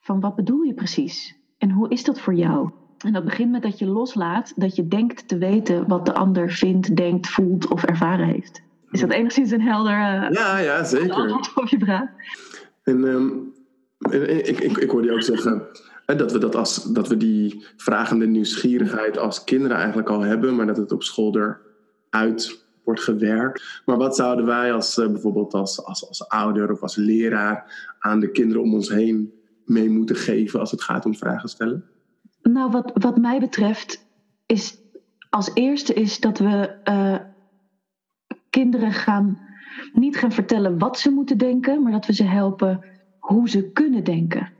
van 0.01 0.21
wat 0.21 0.35
bedoel 0.35 0.63
je 0.63 0.75
precies? 0.75 1.39
En 1.59 1.71
hoe 1.71 1.89
is 1.89 2.05
dat 2.05 2.21
voor 2.21 2.35
jou? 2.35 2.71
En 3.05 3.13
dat 3.13 3.25
begint 3.25 3.51
met 3.51 3.63
dat 3.63 3.79
je 3.79 3.87
loslaat 3.87 4.53
dat 4.57 4.77
je 4.77 4.89
denkt 4.89 5.29
te 5.29 5.39
weten 5.39 5.89
wat 5.89 6.07
de 6.07 6.15
ander 6.15 6.51
vindt, 6.51 6.97
denkt, 6.97 7.29
voelt 7.29 7.69
of 7.69 7.85
ervaren 7.85 8.27
heeft. 8.27 8.63
Is 8.91 9.01
dat 9.01 9.11
enigszins 9.11 9.51
een 9.51 9.63
helder 9.63 9.93
uh, 9.93 10.31
ja, 10.31 10.59
ja, 10.59 10.85
zeker. 10.85 11.15
antwoord 11.15 11.55
op 11.55 11.69
je 11.69 11.79
vraag? 11.79 12.09
En 12.83 13.05
um, 13.05 13.53
ik, 14.11 14.59
ik, 14.59 14.77
ik 14.77 14.91
hoorde 14.91 15.07
je 15.07 15.13
ook 15.13 15.23
zeggen 15.23 15.63
dat 16.17 16.33
we, 16.33 16.39
dat, 16.39 16.55
als, 16.55 16.85
dat 16.85 17.09
we 17.09 17.17
die 17.17 17.65
vragende 17.77 18.27
nieuwsgierigheid 18.27 19.19
als 19.19 19.45
kinderen 19.45 19.77
eigenlijk 19.77 20.09
al 20.09 20.21
hebben, 20.21 20.57
maar 20.57 20.67
dat 20.67 20.77
het 20.77 20.93
op 20.93 21.03
school 21.03 21.57
eruit 22.11 22.65
wordt 22.85 23.01
gewerkt. 23.01 23.83
Maar 23.85 23.97
wat 23.97 24.17
zouden 24.17 24.47
wij 24.47 24.73
als 24.73 24.99
uh, 24.99 25.07
bijvoorbeeld 25.07 25.55
als, 25.55 25.85
als, 25.85 26.09
als 26.09 26.29
ouder 26.29 26.73
of 26.73 26.83
als 26.83 26.97
leraar 26.97 27.89
aan 27.99 28.21
de 28.21 28.31
kinderen 28.31 28.63
om 28.63 28.75
ons 28.75 28.89
heen 28.89 29.33
mee 29.65 29.91
moeten 29.91 30.17
geven 30.17 30.61
als 30.61 30.71
het 30.71 30.83
gaat 30.83 31.05
om 31.05 31.15
vragen 31.15 31.49
stellen? 31.49 31.85
Nou, 32.43 32.71
wat, 32.71 32.91
wat 32.95 33.17
mij 33.17 33.41
betreft 33.41 34.07
is 34.47 34.79
als 35.31 35.51
eerste 35.55 35.95
is 35.95 36.21
dat 36.21 36.39
we 36.39 36.77
uh, 36.85 37.17
kinderen 38.51 38.93
gaan 38.93 39.39
niet 39.93 40.17
gaan 40.17 40.33
vertellen 40.33 40.79
wat 40.79 40.99
ze 40.99 41.11
moeten 41.11 41.39
denken, 41.39 41.83
maar 41.83 41.93
dat 41.93 42.07
we 42.07 42.15
ze 42.15 42.25
helpen 42.25 42.85
hoe 43.19 43.49
ze 43.49 43.71
kunnen 43.71 44.05
denken. 44.05 44.53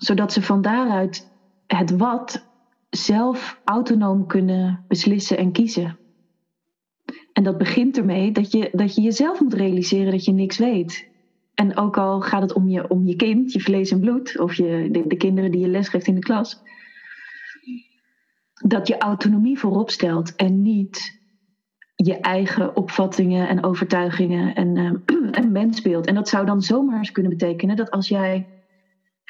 Zodat 0.00 0.32
ze 0.32 0.42
van 0.42 0.62
daaruit 0.62 1.30
het 1.66 1.96
wat 1.96 2.46
zelf 2.90 3.60
autonoom 3.64 4.26
kunnen 4.26 4.84
beslissen 4.88 5.38
en 5.38 5.52
kiezen. 5.52 5.98
En 7.32 7.42
dat 7.42 7.58
begint 7.58 7.98
ermee 7.98 8.32
dat 8.32 8.52
je, 8.52 8.70
dat 8.72 8.94
je 8.94 9.00
jezelf 9.00 9.40
moet 9.40 9.54
realiseren 9.54 10.10
dat 10.10 10.24
je 10.24 10.32
niks 10.32 10.58
weet. 10.58 11.08
En 11.54 11.76
ook 11.76 11.98
al 11.98 12.20
gaat 12.20 12.42
het 12.42 12.52
om 12.52 12.68
je, 12.68 12.88
om 12.88 13.06
je 13.06 13.16
kind, 13.16 13.52
je 13.52 13.60
vlees 13.60 13.90
en 13.90 14.00
bloed, 14.00 14.38
of 14.38 14.54
je, 14.54 14.88
de, 14.90 15.06
de 15.06 15.16
kinderen 15.16 15.50
die 15.50 15.60
je 15.60 15.68
lesgeeft 15.68 16.06
in 16.06 16.14
de 16.14 16.20
klas, 16.20 16.62
dat 18.62 18.86
je 18.88 18.98
autonomie 18.98 19.58
voorop 19.58 19.90
stelt 19.90 20.36
en 20.36 20.62
niet 20.62 21.18
je 21.94 22.16
eigen 22.20 22.76
opvattingen 22.76 23.48
en 23.48 23.64
overtuigingen 23.64 24.54
en, 24.54 24.76
uh, 24.76 24.92
en 25.40 25.52
mensbeeld. 25.52 26.06
En 26.06 26.14
dat 26.14 26.28
zou 26.28 26.46
dan 26.46 26.62
zomaar 26.62 26.98
eens 26.98 27.12
kunnen 27.12 27.32
betekenen 27.32 27.76
dat 27.76 27.90
als 27.90 28.08
jij 28.08 28.46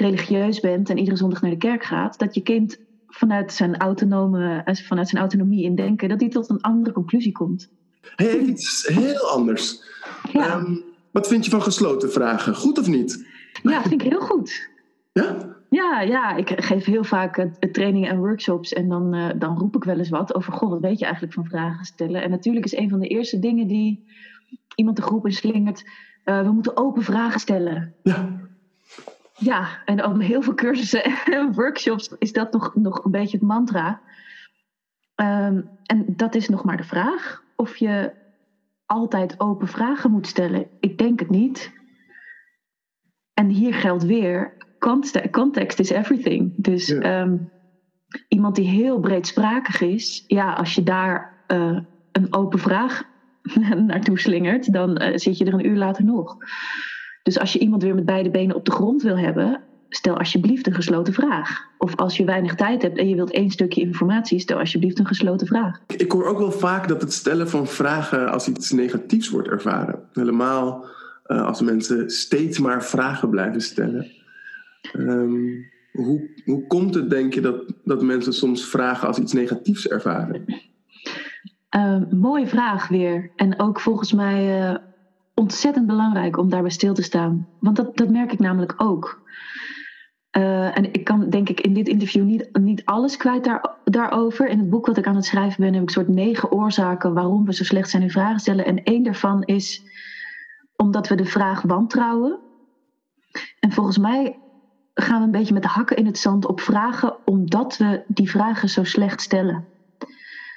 religieus 0.00 0.60
bent 0.60 0.90
en 0.90 0.98
iedere 0.98 1.16
zondag 1.16 1.42
naar 1.42 1.50
de 1.50 1.56
kerk 1.56 1.84
gaat, 1.84 2.18
dat 2.18 2.34
je 2.34 2.40
kind 2.40 2.78
vanuit 3.06 3.52
zijn, 3.52 3.76
autonome, 3.76 4.62
eh, 4.64 4.74
vanuit 4.74 5.08
zijn 5.08 5.20
autonomie 5.20 5.64
in 5.64 5.74
denken, 5.74 6.08
dat 6.08 6.20
hij 6.20 6.28
tot 6.28 6.50
een 6.50 6.60
andere 6.60 6.94
conclusie 6.94 7.32
komt. 7.32 7.70
Hij 8.16 8.26
heeft 8.26 8.46
iets 8.46 8.86
heel 8.86 9.28
anders. 9.28 9.82
Ja. 10.32 10.46
Ehm, 10.46 10.76
Wat 11.10 11.28
vind 11.28 11.44
je 11.44 11.50
van 11.50 11.62
gesloten 11.62 12.12
vragen? 12.12 12.54
Goed 12.54 12.78
of 12.78 12.86
niet? 12.86 13.26
Ja, 13.62 13.80
vind 13.80 14.02
ik 14.02 14.10
heel 14.10 14.20
goed. 14.20 14.68
Ja? 15.12 15.58
Ja, 15.70 16.00
ja, 16.00 16.36
ik 16.36 16.52
geef 16.56 16.84
heel 16.84 17.04
vaak 17.04 17.38
uh, 17.38 17.46
trainingen 17.72 18.10
en 18.10 18.18
workshops 18.18 18.72
en 18.72 18.88
dan, 18.88 19.14
uh, 19.14 19.30
dan 19.38 19.58
roep 19.58 19.76
ik 19.76 19.84
wel 19.84 19.98
eens 19.98 20.08
wat 20.08 20.34
over, 20.34 20.52
goh, 20.52 20.70
wat 20.70 20.80
weet 20.80 20.98
je 20.98 21.04
eigenlijk 21.04 21.34
van 21.34 21.44
vragen 21.44 21.84
stellen? 21.84 22.22
En 22.22 22.30
natuurlijk 22.30 22.64
is 22.64 22.76
een 22.76 22.88
van 22.88 23.00
de 23.00 23.06
eerste 23.06 23.38
dingen 23.38 23.66
die 23.66 24.04
iemand 24.74 24.96
de 24.96 25.02
groep 25.02 25.26
inslingert, 25.26 25.84
uh, 26.24 26.42
we 26.42 26.52
moeten 26.52 26.76
open 26.76 27.02
vragen 27.02 27.40
stellen. 27.40 27.94
Ja. 28.02 28.48
Ja, 29.40 29.84
en 29.84 30.04
op 30.04 30.20
heel 30.20 30.42
veel 30.42 30.54
cursussen 30.54 31.04
en 31.24 31.52
workshops 31.52 32.08
is 32.18 32.32
dat 32.32 32.52
nog, 32.52 32.74
nog 32.74 33.04
een 33.04 33.10
beetje 33.10 33.36
het 33.36 33.46
mantra. 33.46 34.00
Um, 35.14 35.70
en 35.86 36.04
dat 36.06 36.34
is 36.34 36.48
nog 36.48 36.64
maar 36.64 36.76
de 36.76 36.84
vraag 36.84 37.42
of 37.56 37.76
je 37.76 38.12
altijd 38.86 39.40
open 39.40 39.68
vragen 39.68 40.10
moet 40.10 40.26
stellen. 40.26 40.66
Ik 40.80 40.98
denk 40.98 41.20
het 41.20 41.30
niet. 41.30 41.72
En 43.34 43.48
hier 43.48 43.74
geldt 43.74 44.04
weer, 44.04 44.56
context 45.30 45.78
is 45.78 45.90
everything. 45.90 46.52
Dus 46.56 46.86
ja. 46.86 47.20
um, 47.20 47.50
iemand 48.28 48.54
die 48.54 48.68
heel 48.68 49.00
breedsprakig 49.00 49.80
is, 49.80 50.24
ja, 50.26 50.52
als 50.52 50.74
je 50.74 50.82
daar 50.82 51.44
uh, 51.48 51.78
een 52.12 52.34
open 52.34 52.58
vraag 52.58 53.02
naartoe 53.86 54.18
slingert, 54.18 54.72
dan 54.72 55.02
uh, 55.02 55.16
zit 55.16 55.38
je 55.38 55.44
er 55.44 55.54
een 55.54 55.66
uur 55.66 55.76
later 55.76 56.04
nog. 56.04 56.36
Dus 57.22 57.38
als 57.38 57.52
je 57.52 57.58
iemand 57.58 57.82
weer 57.82 57.94
met 57.94 58.04
beide 58.04 58.30
benen 58.30 58.56
op 58.56 58.64
de 58.64 58.70
grond 58.70 59.02
wil 59.02 59.18
hebben, 59.18 59.60
stel 59.88 60.18
alsjeblieft 60.18 60.66
een 60.66 60.74
gesloten 60.74 61.12
vraag. 61.12 61.68
Of 61.78 61.96
als 61.96 62.16
je 62.16 62.24
weinig 62.24 62.54
tijd 62.54 62.82
hebt 62.82 62.98
en 62.98 63.08
je 63.08 63.14
wilt 63.14 63.30
één 63.30 63.50
stukje 63.50 63.80
informatie, 63.80 64.38
stel 64.38 64.58
alsjeblieft 64.58 64.98
een 64.98 65.06
gesloten 65.06 65.46
vraag. 65.46 65.80
Ik 65.86 66.12
hoor 66.12 66.24
ook 66.24 66.38
wel 66.38 66.52
vaak 66.52 66.88
dat 66.88 67.00
het 67.00 67.12
stellen 67.12 67.48
van 67.48 67.66
vragen 67.66 68.32
als 68.32 68.48
iets 68.48 68.70
negatiefs 68.70 69.30
wordt 69.30 69.48
ervaren. 69.48 70.08
Helemaal 70.12 70.84
uh, 71.26 71.46
als 71.46 71.60
mensen 71.60 72.10
steeds 72.10 72.58
maar 72.58 72.84
vragen 72.84 73.30
blijven 73.30 73.60
stellen. 73.60 74.06
Um, 74.96 75.68
hoe, 75.92 76.30
hoe 76.44 76.66
komt 76.66 76.94
het, 76.94 77.10
denk 77.10 77.34
je, 77.34 77.40
dat, 77.40 77.72
dat 77.84 78.02
mensen 78.02 78.32
soms 78.32 78.64
vragen 78.64 79.08
als 79.08 79.18
iets 79.18 79.32
negatiefs 79.32 79.88
ervaren? 79.88 80.44
Uh, 81.76 82.02
mooie 82.10 82.46
vraag 82.46 82.88
weer. 82.88 83.30
En 83.36 83.60
ook 83.60 83.80
volgens 83.80 84.12
mij 84.12 84.70
uh, 84.70 84.76
ontzettend 85.40 85.86
belangrijk 85.86 86.38
om 86.38 86.48
daarbij 86.48 86.70
stil 86.70 86.94
te 86.94 87.02
staan. 87.02 87.48
Want 87.60 87.76
dat, 87.76 87.96
dat 87.96 88.08
merk 88.08 88.32
ik 88.32 88.38
namelijk 88.38 88.74
ook. 88.76 89.22
Uh, 90.36 90.76
en 90.76 90.92
ik 90.92 91.04
kan 91.04 91.30
denk 91.30 91.48
ik 91.48 91.60
in 91.60 91.74
dit 91.74 91.88
interview 91.88 92.24
niet, 92.24 92.48
niet 92.52 92.84
alles 92.84 93.16
kwijt 93.16 93.44
daar, 93.44 93.74
daarover. 93.84 94.48
In 94.48 94.58
het 94.58 94.70
boek 94.70 94.86
wat 94.86 94.96
ik 94.96 95.06
aan 95.06 95.14
het 95.14 95.24
schrijven 95.24 95.64
ben, 95.64 95.74
heb 95.74 95.82
ik 95.82 95.90
soort 95.90 96.08
negen 96.08 96.52
oorzaken 96.52 97.14
waarom 97.14 97.44
we 97.44 97.54
zo 97.54 97.64
slecht 97.64 97.90
zijn 97.90 98.02
in 98.02 98.10
vragen 98.10 98.40
stellen. 98.40 98.64
En 98.64 98.82
één 98.82 99.02
daarvan 99.02 99.42
is 99.42 99.82
omdat 100.76 101.08
we 101.08 101.14
de 101.14 101.24
vraag 101.24 101.62
wantrouwen. 101.62 102.38
En 103.60 103.72
volgens 103.72 103.98
mij 103.98 104.38
gaan 104.94 105.18
we 105.18 105.24
een 105.24 105.30
beetje 105.30 105.54
met 105.54 105.62
de 105.62 105.68
hakken 105.68 105.96
in 105.96 106.06
het 106.06 106.18
zand 106.18 106.46
op 106.46 106.60
vragen, 106.60 107.16
omdat 107.24 107.76
we 107.76 108.02
die 108.06 108.30
vragen 108.30 108.68
zo 108.68 108.84
slecht 108.84 109.20
stellen. 109.20 109.64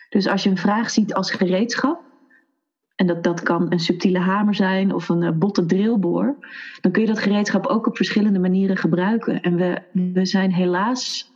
Dus 0.09 0.27
als 0.27 0.43
je 0.43 0.49
een 0.49 0.57
vraag 0.57 0.89
ziet 0.89 1.13
als 1.13 1.31
gereedschap, 1.31 2.12
en 2.95 3.07
dat, 3.07 3.23
dat 3.23 3.43
kan 3.43 3.71
een 3.71 3.79
subtiele 3.79 4.19
hamer 4.19 4.55
zijn 4.55 4.93
of 4.93 5.09
een 5.09 5.39
botte 5.39 5.65
drillboor, 5.65 6.37
dan 6.81 6.91
kun 6.91 7.01
je 7.01 7.07
dat 7.07 7.19
gereedschap 7.19 7.65
ook 7.65 7.87
op 7.87 7.95
verschillende 7.95 8.39
manieren 8.39 8.77
gebruiken. 8.77 9.41
En 9.41 9.55
we, 9.55 9.81
we 10.13 10.25
zijn 10.25 10.53
helaas 10.53 11.31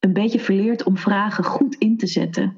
een 0.00 0.12
beetje 0.12 0.40
verleerd 0.40 0.82
om 0.82 0.96
vragen 0.96 1.44
goed 1.44 1.74
in 1.74 1.96
te 1.96 2.06
zetten. 2.06 2.56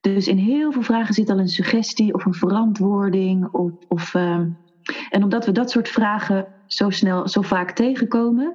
Dus 0.00 0.28
in 0.28 0.36
heel 0.36 0.72
veel 0.72 0.82
vragen 0.82 1.14
zit 1.14 1.30
al 1.30 1.38
een 1.38 1.48
suggestie 1.48 2.14
of 2.14 2.24
een 2.24 2.34
verantwoording. 2.34 3.48
Of, 3.52 3.72
of, 3.88 4.14
uh, 4.14 4.40
en 5.10 5.22
omdat 5.22 5.46
we 5.46 5.52
dat 5.52 5.70
soort 5.70 5.88
vragen 5.88 6.46
zo 6.66 6.90
snel, 6.90 7.28
zo 7.28 7.40
vaak 7.40 7.70
tegenkomen, 7.70 8.54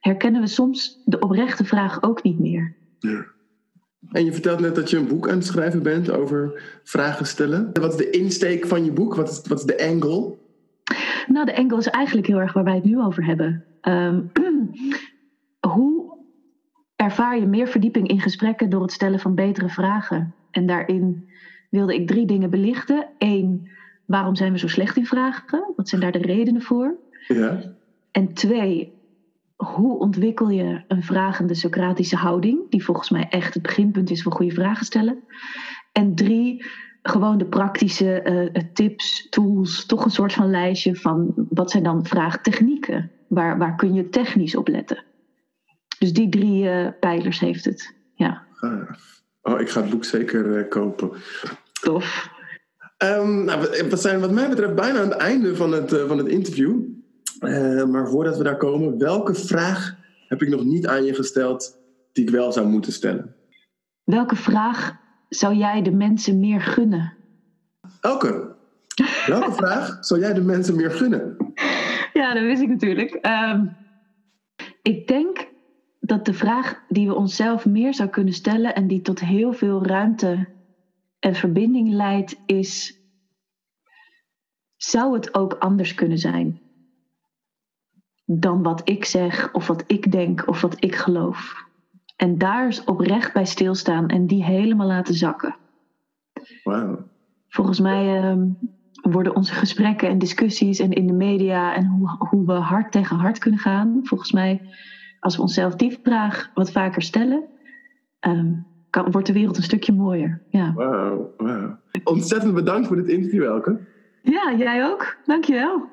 herkennen 0.00 0.40
we 0.40 0.46
soms 0.46 1.02
de 1.04 1.18
oprechte 1.18 1.64
vraag 1.64 2.02
ook 2.02 2.22
niet 2.22 2.38
meer. 2.38 2.74
En 4.14 4.24
je 4.24 4.32
vertelt 4.32 4.60
net 4.60 4.74
dat 4.74 4.90
je 4.90 4.96
een 4.96 5.08
boek 5.08 5.28
aan 5.28 5.34
het 5.34 5.46
schrijven 5.46 5.82
bent 5.82 6.10
over 6.10 6.62
vragen 6.84 7.26
stellen. 7.26 7.70
Wat 7.72 7.90
is 7.90 7.96
de 7.96 8.10
insteek 8.10 8.66
van 8.66 8.84
je 8.84 8.92
boek? 8.92 9.14
Wat 9.14 9.30
is, 9.30 9.40
wat 9.48 9.58
is 9.58 9.64
de 9.64 9.88
angle? 9.88 10.36
Nou, 11.26 11.46
de 11.46 11.56
angle 11.56 11.78
is 11.78 11.88
eigenlijk 11.88 12.26
heel 12.26 12.40
erg 12.40 12.52
waar 12.52 12.64
wij 12.64 12.74
het 12.74 12.84
nu 12.84 13.00
over 13.00 13.24
hebben. 13.24 13.64
Um, 13.82 14.30
hoe 15.74 16.16
ervaar 16.96 17.38
je 17.38 17.46
meer 17.46 17.68
verdieping 17.68 18.08
in 18.08 18.20
gesprekken 18.20 18.70
door 18.70 18.82
het 18.82 18.92
stellen 18.92 19.20
van 19.20 19.34
betere 19.34 19.68
vragen? 19.68 20.34
En 20.50 20.66
daarin 20.66 21.28
wilde 21.70 21.94
ik 21.94 22.06
drie 22.06 22.26
dingen 22.26 22.50
belichten. 22.50 23.06
Eén, 23.18 23.68
waarom 24.04 24.34
zijn 24.34 24.52
we 24.52 24.58
zo 24.58 24.68
slecht 24.68 24.96
in 24.96 25.06
vragen? 25.06 25.72
Wat 25.76 25.88
zijn 25.88 26.00
daar 26.00 26.12
de 26.12 26.18
redenen 26.18 26.62
voor? 26.62 26.94
Ja. 27.26 27.60
En 28.10 28.32
twee, 28.34 28.92
hoe 29.56 29.98
ontwikkel 29.98 30.48
je 30.48 30.84
een 30.88 31.02
vragende 31.02 31.54
Socratische 31.54 32.16
houding, 32.16 32.70
die 32.70 32.84
volgens 32.84 33.10
mij 33.10 33.28
echt 33.28 33.54
het 33.54 33.62
beginpunt 33.62 34.10
is 34.10 34.22
van 34.22 34.32
goede 34.32 34.54
vragen 34.54 34.86
stellen. 34.86 35.24
En 35.92 36.14
drie, 36.14 36.64
gewoon 37.02 37.38
de 37.38 37.46
praktische 37.46 38.50
uh, 38.54 38.62
tips, 38.72 39.28
tools, 39.28 39.86
toch 39.86 40.04
een 40.04 40.10
soort 40.10 40.32
van 40.32 40.50
lijstje 40.50 40.96
van 40.96 41.32
wat 41.50 41.70
zijn 41.70 41.82
dan 41.82 42.06
vraagtechnieken? 42.06 43.10
Waar, 43.28 43.58
waar 43.58 43.76
kun 43.76 43.94
je 43.94 44.08
technisch 44.08 44.56
op 44.56 44.68
letten? 44.68 45.04
Dus 45.98 46.12
die 46.12 46.28
drie 46.28 46.64
uh, 46.64 46.88
pijlers 47.00 47.40
heeft 47.40 47.64
het. 47.64 47.94
Ja. 48.14 48.46
Ah, 48.60 48.90
oh, 49.42 49.60
ik 49.60 49.70
ga 49.70 49.80
het 49.80 49.90
boek 49.90 50.04
zeker 50.04 50.68
kopen. 50.68 51.10
Tof. 51.80 52.32
Um, 52.98 53.44
nou, 53.44 53.60
we 53.88 53.96
zijn 53.96 54.20
wat 54.20 54.30
mij 54.30 54.48
betreft 54.48 54.74
bijna 54.74 55.00
aan 55.00 55.08
het 55.10 55.18
einde 55.18 55.56
van 55.56 55.72
het, 55.72 56.02
van 56.06 56.18
het 56.18 56.28
interview. 56.28 56.80
Uh, 57.48 57.84
maar 57.84 58.08
voordat 58.08 58.36
we 58.36 58.44
daar 58.44 58.56
komen, 58.56 58.98
welke 58.98 59.34
vraag 59.34 59.96
heb 60.28 60.42
ik 60.42 60.48
nog 60.48 60.64
niet 60.64 60.86
aan 60.86 61.04
je 61.04 61.14
gesteld 61.14 61.78
die 62.12 62.24
ik 62.24 62.30
wel 62.30 62.52
zou 62.52 62.66
moeten 62.66 62.92
stellen? 62.92 63.34
Welke 64.04 64.36
vraag 64.36 64.96
zou 65.28 65.54
jij 65.54 65.82
de 65.82 65.92
mensen 65.92 66.40
meer 66.40 66.60
gunnen? 66.60 67.12
Elke. 68.00 68.54
Welke 69.26 69.52
vraag 69.62 69.96
zou 70.00 70.20
jij 70.20 70.32
de 70.32 70.42
mensen 70.42 70.76
meer 70.76 70.90
gunnen? 70.90 71.36
Ja, 72.12 72.34
dat 72.34 72.42
wist 72.42 72.62
ik 72.62 72.68
natuurlijk. 72.68 73.26
Um, 73.26 73.76
ik 74.82 75.08
denk 75.08 75.48
dat 76.00 76.24
de 76.24 76.34
vraag 76.34 76.82
die 76.88 77.06
we 77.06 77.14
onszelf 77.14 77.66
meer 77.66 77.94
zou 77.94 78.08
kunnen 78.08 78.34
stellen 78.34 78.74
en 78.74 78.86
die 78.86 79.00
tot 79.00 79.20
heel 79.20 79.52
veel 79.52 79.86
ruimte 79.86 80.48
en 81.18 81.34
verbinding 81.34 81.92
leidt, 81.92 82.36
is: 82.46 83.00
zou 84.76 85.14
het 85.14 85.34
ook 85.34 85.54
anders 85.54 85.94
kunnen 85.94 86.18
zijn? 86.18 86.60
Dan 88.24 88.62
wat 88.62 88.80
ik 88.84 89.04
zeg 89.04 89.52
of 89.52 89.66
wat 89.66 89.84
ik 89.86 90.12
denk 90.12 90.48
of 90.48 90.60
wat 90.60 90.76
ik 90.78 90.94
geloof. 90.94 91.64
En 92.16 92.38
daar 92.38 92.82
oprecht 92.84 93.32
bij 93.32 93.44
stilstaan 93.44 94.08
en 94.08 94.26
die 94.26 94.44
helemaal 94.44 94.86
laten 94.86 95.14
zakken. 95.14 95.56
Wow. 96.62 96.98
Volgens 97.48 97.80
mij 97.80 98.34
uh, 98.34 98.42
worden 99.02 99.36
onze 99.36 99.54
gesprekken 99.54 100.08
en 100.08 100.18
discussies 100.18 100.78
en 100.78 100.92
in 100.92 101.06
de 101.06 101.12
media 101.12 101.74
en 101.74 101.86
hoe, 101.86 102.16
hoe 102.18 102.46
we 102.46 102.52
hard 102.52 102.92
tegen 102.92 103.16
hard 103.16 103.38
kunnen 103.38 103.60
gaan. 103.60 104.00
Volgens 104.02 104.32
mij, 104.32 104.60
als 105.20 105.36
we 105.36 105.42
onszelf 105.42 105.74
die 105.74 105.98
vraag 106.02 106.50
wat 106.54 106.72
vaker 106.72 107.02
stellen, 107.02 107.44
um, 108.20 108.66
kan, 108.90 109.10
wordt 109.10 109.26
de 109.26 109.32
wereld 109.32 109.56
een 109.56 109.62
stukje 109.62 109.92
mooier. 109.92 110.42
Ja. 110.48 110.72
Wow, 110.72 111.30
wow. 111.36 111.72
Ontzettend 112.04 112.54
bedankt 112.54 112.86
voor 112.86 112.96
dit 112.96 113.08
interview, 113.08 113.44
Elke. 113.44 113.80
Ja, 114.22 114.54
jij 114.56 114.84
ook. 114.84 115.16
Dankjewel. 115.24 115.92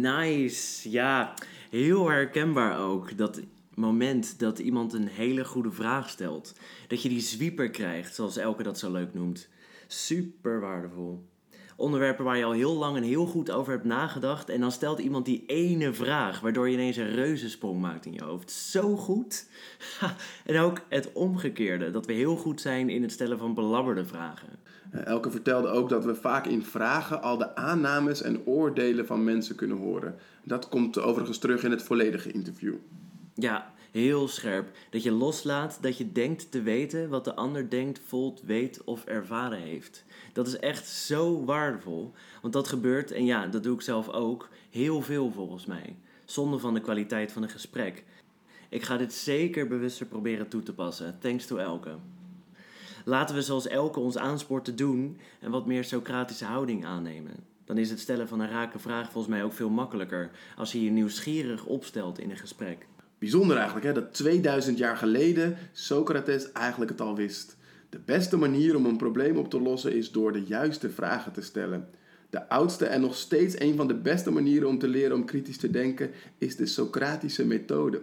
Nice, 0.00 0.90
ja. 0.90 1.34
Heel 1.70 2.08
herkenbaar 2.08 2.78
ook. 2.78 3.16
Dat 3.16 3.40
moment 3.74 4.38
dat 4.38 4.58
iemand 4.58 4.92
een 4.92 5.08
hele 5.08 5.44
goede 5.44 5.70
vraag 5.70 6.08
stelt. 6.08 6.54
Dat 6.88 7.02
je 7.02 7.08
die 7.08 7.20
zwieper 7.20 7.70
krijgt, 7.70 8.14
zoals 8.14 8.36
Elke 8.36 8.62
dat 8.62 8.78
zo 8.78 8.90
leuk 8.90 9.14
noemt. 9.14 9.48
Super 9.86 10.60
waardevol. 10.60 11.24
Onderwerpen 11.76 12.24
waar 12.24 12.36
je 12.36 12.44
al 12.44 12.52
heel 12.52 12.74
lang 12.74 12.96
en 12.96 13.02
heel 13.02 13.26
goed 13.26 13.50
over 13.50 13.72
hebt 13.72 13.84
nagedacht. 13.84 14.48
En 14.48 14.60
dan 14.60 14.72
stelt 14.72 14.98
iemand 14.98 15.24
die 15.24 15.44
ene 15.46 15.92
vraag, 15.92 16.40
waardoor 16.40 16.68
je 16.68 16.74
ineens 16.74 16.96
een 16.96 17.14
reuzensprong 17.14 17.80
maakt 17.80 18.06
in 18.06 18.12
je 18.12 18.24
hoofd. 18.24 18.50
Zo 18.50 18.96
goed. 18.96 19.46
en 20.46 20.58
ook 20.58 20.80
het 20.88 21.12
omgekeerde, 21.12 21.90
dat 21.90 22.06
we 22.06 22.12
heel 22.12 22.36
goed 22.36 22.60
zijn 22.60 22.88
in 22.88 23.02
het 23.02 23.12
stellen 23.12 23.38
van 23.38 23.54
belabberde 23.54 24.04
vragen. 24.04 24.48
Elke 24.94 25.30
vertelde 25.30 25.68
ook 25.68 25.88
dat 25.88 26.04
we 26.04 26.14
vaak 26.14 26.46
in 26.46 26.64
vragen 26.64 27.22
al 27.22 27.38
de 27.38 27.56
aannames 27.56 28.22
en 28.22 28.46
oordelen 28.46 29.06
van 29.06 29.24
mensen 29.24 29.56
kunnen 29.56 29.76
horen. 29.76 30.14
Dat 30.44 30.68
komt 30.68 30.98
overigens 30.98 31.38
terug 31.38 31.64
in 31.64 31.70
het 31.70 31.82
volledige 31.82 32.32
interview. 32.32 32.74
Ja, 33.34 33.72
heel 33.90 34.28
scherp. 34.28 34.76
Dat 34.90 35.02
je 35.02 35.10
loslaat 35.10 35.78
dat 35.80 35.98
je 35.98 36.12
denkt 36.12 36.50
te 36.50 36.62
weten 36.62 37.08
wat 37.08 37.24
de 37.24 37.34
ander 37.34 37.70
denkt, 37.70 38.00
voelt, 38.06 38.42
weet 38.42 38.84
of 38.84 39.04
ervaren 39.04 39.58
heeft. 39.58 40.04
Dat 40.32 40.46
is 40.46 40.58
echt 40.58 40.86
zo 40.86 41.44
waardevol. 41.44 42.12
Want 42.42 42.52
dat 42.52 42.68
gebeurt, 42.68 43.12
en 43.12 43.24
ja, 43.24 43.46
dat 43.46 43.62
doe 43.62 43.74
ik 43.74 43.80
zelf 43.80 44.08
ook, 44.08 44.48
heel 44.70 45.02
veel 45.02 45.30
volgens 45.30 45.66
mij. 45.66 45.96
Zonder 46.24 46.60
van 46.60 46.74
de 46.74 46.80
kwaliteit 46.80 47.32
van 47.32 47.42
een 47.42 47.48
gesprek. 47.48 48.04
Ik 48.68 48.82
ga 48.82 48.96
dit 48.96 49.12
zeker 49.12 49.66
bewuster 49.66 50.06
proberen 50.06 50.48
toe 50.48 50.62
te 50.62 50.74
passen. 50.74 51.18
Thanks 51.18 51.46
to 51.46 51.56
Elke. 51.56 51.90
Laten 53.04 53.34
we 53.34 53.42
zoals 53.42 53.66
Elke 53.66 54.00
ons 54.00 54.18
aanspoort 54.18 54.64
te 54.64 54.74
doen 54.74 55.18
en 55.40 55.50
wat 55.50 55.66
meer 55.66 55.84
Socratische 55.84 56.44
houding 56.44 56.84
aannemen. 56.84 57.34
Dan 57.64 57.78
is 57.78 57.90
het 57.90 58.00
stellen 58.00 58.28
van 58.28 58.40
een 58.40 58.50
rake 58.50 58.78
vraag 58.78 59.10
volgens 59.10 59.34
mij 59.34 59.44
ook 59.44 59.52
veel 59.52 59.70
makkelijker 59.70 60.30
als 60.56 60.72
je 60.72 60.84
je 60.84 60.90
nieuwsgierig 60.90 61.64
opstelt 61.64 62.18
in 62.18 62.30
een 62.30 62.36
gesprek. 62.36 62.86
Bijzonder 63.18 63.56
eigenlijk 63.56 63.86
hè, 63.86 63.92
dat 63.92 64.14
2000 64.14 64.78
jaar 64.78 64.96
geleden 64.96 65.56
Socrates 65.72 66.52
eigenlijk 66.52 66.90
het 66.90 67.00
al 67.00 67.16
wist. 67.16 67.56
De 67.88 68.00
beste 68.04 68.36
manier 68.36 68.76
om 68.76 68.86
een 68.86 68.96
probleem 68.96 69.36
op 69.36 69.50
te 69.50 69.60
lossen 69.60 69.96
is 69.96 70.10
door 70.10 70.32
de 70.32 70.42
juiste 70.42 70.90
vragen 70.90 71.32
te 71.32 71.42
stellen. 71.42 71.88
De 72.30 72.48
oudste 72.48 72.86
en 72.86 73.00
nog 73.00 73.14
steeds 73.14 73.60
een 73.60 73.76
van 73.76 73.88
de 73.88 73.94
beste 73.94 74.30
manieren 74.30 74.68
om 74.68 74.78
te 74.78 74.88
leren 74.88 75.16
om 75.16 75.24
kritisch 75.24 75.56
te 75.56 75.70
denken 75.70 76.10
is 76.38 76.56
de 76.56 76.66
Socratische 76.66 77.46
methode. 77.46 78.02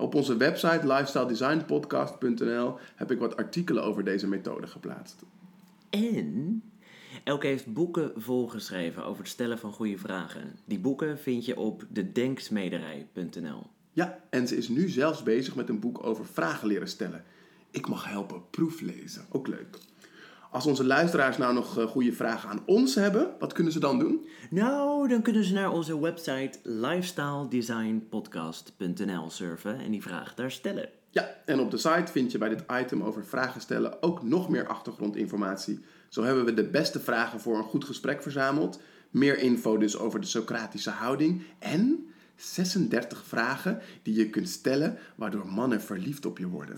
Op 0.00 0.14
onze 0.14 0.36
website 0.36 0.86
lifestyledesignpodcast.nl 0.86 2.78
heb 2.96 3.10
ik 3.10 3.18
wat 3.18 3.36
artikelen 3.36 3.84
over 3.84 4.04
deze 4.04 4.28
methode 4.28 4.66
geplaatst. 4.66 5.22
En 5.90 6.62
Elke 7.24 7.46
heeft 7.46 7.72
boeken 7.72 8.12
volgeschreven 8.16 9.04
over 9.04 9.22
het 9.22 9.32
stellen 9.32 9.58
van 9.58 9.72
goede 9.72 9.98
vragen. 9.98 10.58
Die 10.64 10.78
boeken 10.78 11.18
vind 11.18 11.44
je 11.44 11.56
op 11.56 11.86
dedenksmederij.nl. 11.88 13.66
Ja, 13.92 14.24
en 14.30 14.48
ze 14.48 14.56
is 14.56 14.68
nu 14.68 14.88
zelfs 14.88 15.22
bezig 15.22 15.54
met 15.54 15.68
een 15.68 15.80
boek 15.80 16.04
over 16.06 16.26
vragen 16.26 16.68
leren 16.68 16.88
stellen. 16.88 17.24
Ik 17.70 17.88
mag 17.88 18.04
helpen 18.08 18.42
proeflezen. 18.50 19.24
Ook 19.30 19.46
leuk. 19.46 19.78
Als 20.50 20.66
onze 20.66 20.84
luisteraars 20.84 21.36
nou 21.36 21.54
nog 21.54 21.78
eh, 21.78 21.86
goede 21.86 22.12
vragen 22.12 22.48
aan 22.48 22.62
ons 22.66 22.94
hebben, 22.94 23.34
wat 23.38 23.52
kunnen 23.52 23.72
ze 23.72 23.80
dan 23.80 23.98
doen? 23.98 24.26
Nou, 24.50 25.08
dan 25.08 25.22
kunnen 25.22 25.44
ze 25.44 25.52
naar 25.52 25.72
onze 25.72 26.00
website 26.00 26.58
lifestyledesignpodcast.nl 26.62 29.30
surfen 29.30 29.78
en 29.78 29.90
die 29.90 30.02
vraag 30.02 30.34
daar 30.34 30.50
stellen. 30.50 30.88
Ja, 31.10 31.36
en 31.44 31.60
op 31.60 31.70
de 31.70 31.76
site 31.76 32.12
vind 32.12 32.32
je 32.32 32.38
bij 32.38 32.48
dit 32.48 32.64
item 32.80 33.02
over 33.02 33.24
vragen 33.24 33.60
stellen 33.60 34.02
ook 34.02 34.22
nog 34.22 34.48
meer 34.48 34.66
achtergrondinformatie. 34.66 35.80
Zo 36.08 36.22
hebben 36.22 36.44
we 36.44 36.54
de 36.54 36.68
beste 36.68 37.00
vragen 37.00 37.40
voor 37.40 37.56
een 37.56 37.64
goed 37.64 37.84
gesprek 37.84 38.22
verzameld. 38.22 38.80
Meer 39.10 39.38
info 39.38 39.78
dus 39.78 39.98
over 39.98 40.20
de 40.20 40.26
Socratische 40.26 40.90
houding 40.90 41.42
en 41.58 42.06
36 42.36 43.24
vragen 43.24 43.80
die 44.02 44.14
je 44.14 44.30
kunt 44.30 44.48
stellen 44.48 44.98
waardoor 45.14 45.46
mannen 45.46 45.80
verliefd 45.80 46.26
op 46.26 46.38
je 46.38 46.48
worden. 46.48 46.76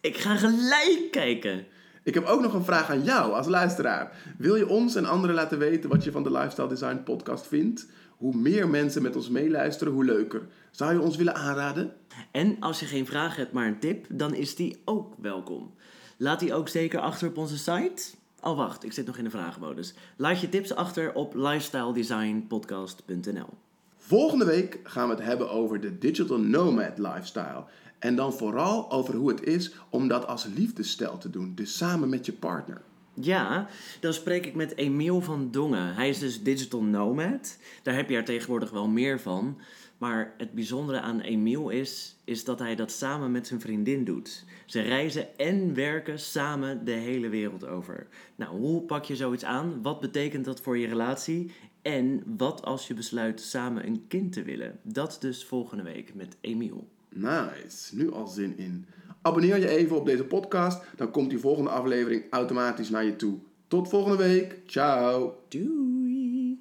Ik 0.00 0.16
ga 0.16 0.36
gelijk 0.36 1.08
kijken. 1.10 1.66
Ik 2.02 2.14
heb 2.14 2.24
ook 2.24 2.40
nog 2.40 2.54
een 2.54 2.64
vraag 2.64 2.90
aan 2.90 3.02
jou 3.02 3.32
als 3.32 3.46
luisteraar. 3.46 4.16
Wil 4.38 4.56
je 4.56 4.68
ons 4.68 4.94
en 4.94 5.04
anderen 5.04 5.36
laten 5.36 5.58
weten 5.58 5.90
wat 5.90 6.04
je 6.04 6.12
van 6.12 6.22
de 6.22 6.30
Lifestyle 6.30 6.68
Design 6.68 7.02
podcast 7.04 7.46
vindt? 7.46 7.86
Hoe 8.16 8.36
meer 8.36 8.68
mensen 8.68 9.02
met 9.02 9.16
ons 9.16 9.28
meeluisteren, 9.28 9.92
hoe 9.92 10.04
leuker. 10.04 10.42
Zou 10.70 10.92
je 10.92 11.00
ons 11.00 11.16
willen 11.16 11.34
aanraden? 11.34 11.92
En 12.30 12.56
als 12.60 12.80
je 12.80 12.86
geen 12.86 13.06
vraag 13.06 13.36
hebt, 13.36 13.52
maar 13.52 13.66
een 13.66 13.78
tip, 13.78 14.06
dan 14.08 14.34
is 14.34 14.54
die 14.54 14.80
ook 14.84 15.14
welkom. 15.18 15.74
Laat 16.16 16.40
die 16.40 16.54
ook 16.54 16.68
zeker 16.68 17.00
achter 17.00 17.28
op 17.28 17.36
onze 17.36 17.58
site. 17.58 18.02
Oh, 18.40 18.56
wacht, 18.56 18.84
ik 18.84 18.92
zit 18.92 19.06
nog 19.06 19.16
in 19.16 19.24
de 19.24 19.30
vragenmodus. 19.30 19.94
Laat 20.16 20.40
je 20.40 20.48
tips 20.48 20.74
achter 20.74 21.14
op 21.14 21.34
lifestyledesignpodcast.nl. 21.34 23.48
Volgende 23.96 24.44
week 24.44 24.80
gaan 24.82 25.08
we 25.08 25.14
het 25.14 25.24
hebben 25.24 25.50
over 25.50 25.80
de 25.80 25.98
digital 25.98 26.38
nomad 26.38 26.98
lifestyle. 26.98 27.64
En 28.00 28.16
dan 28.16 28.32
vooral 28.32 28.90
over 28.90 29.14
hoe 29.14 29.28
het 29.28 29.42
is 29.42 29.74
om 29.88 30.08
dat 30.08 30.26
als 30.26 30.46
liefdesstijl 30.54 31.18
te 31.18 31.30
doen, 31.30 31.52
dus 31.54 31.76
samen 31.76 32.08
met 32.08 32.26
je 32.26 32.32
partner. 32.32 32.82
Ja, 33.14 33.68
dan 34.00 34.12
spreek 34.12 34.46
ik 34.46 34.54
met 34.54 34.76
Emiel 34.76 35.20
van 35.20 35.50
Dongen. 35.50 35.94
Hij 35.94 36.08
is 36.08 36.18
dus 36.18 36.42
digital 36.42 36.82
nomad. 36.82 37.58
Daar 37.82 37.94
heb 37.94 38.08
je 38.08 38.16
er 38.16 38.24
tegenwoordig 38.24 38.70
wel 38.70 38.88
meer 38.88 39.20
van. 39.20 39.58
Maar 39.98 40.34
het 40.38 40.52
bijzondere 40.52 41.00
aan 41.00 41.20
Emiel 41.20 41.68
is, 41.68 42.16
is 42.24 42.44
dat 42.44 42.58
hij 42.58 42.76
dat 42.76 42.90
samen 42.90 43.30
met 43.30 43.46
zijn 43.46 43.60
vriendin 43.60 44.04
doet. 44.04 44.44
Ze 44.66 44.80
reizen 44.80 45.38
en 45.38 45.74
werken 45.74 46.18
samen 46.18 46.84
de 46.84 46.90
hele 46.90 47.28
wereld 47.28 47.66
over. 47.66 48.06
Nou, 48.36 48.58
hoe 48.58 48.82
pak 48.82 49.04
je 49.04 49.16
zoiets 49.16 49.44
aan? 49.44 49.82
Wat 49.82 50.00
betekent 50.00 50.44
dat 50.44 50.60
voor 50.60 50.78
je 50.78 50.86
relatie? 50.86 51.52
En 51.82 52.22
wat 52.36 52.64
als 52.64 52.86
je 52.86 52.94
besluit 52.94 53.40
samen 53.40 53.86
een 53.86 54.04
kind 54.08 54.32
te 54.32 54.42
willen? 54.42 54.78
Dat 54.82 55.16
dus 55.20 55.44
volgende 55.44 55.82
week 55.82 56.14
met 56.14 56.36
Emiel. 56.40 56.88
Nice, 57.12 57.96
nu 57.96 58.12
al 58.12 58.26
zin 58.26 58.58
in. 58.58 58.86
Abonneer 59.22 59.58
je 59.58 59.68
even 59.68 59.96
op 59.96 60.06
deze 60.06 60.24
podcast, 60.24 60.82
dan 60.96 61.10
komt 61.10 61.30
die 61.30 61.38
volgende 61.38 61.70
aflevering 61.70 62.24
automatisch 62.30 62.90
naar 62.90 63.04
je 63.04 63.16
toe. 63.16 63.38
Tot 63.68 63.88
volgende 63.88 64.16
week. 64.16 64.58
Ciao. 64.66 65.34
Doei! 65.48 66.60